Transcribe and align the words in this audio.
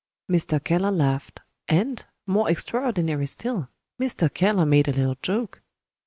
Mr. 0.27 0.59
Keller 0.63 0.89
laughed 0.89 1.41
and, 1.69 2.07
more 2.25 2.49
extraordinary 2.49 3.27
still, 3.27 3.69
Mr. 4.01 4.33
Keller 4.33 4.65
made 4.65 4.87
a 4.87 4.93
little 4.93 5.17
joke. 5.21 5.61